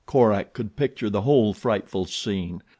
[0.07, 2.63] Korak could picture the whole frightful scene.